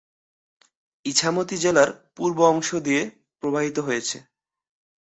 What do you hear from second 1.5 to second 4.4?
জেলার পূর্ব অংশ দিয়ে প্রবাহিত হয়েছে।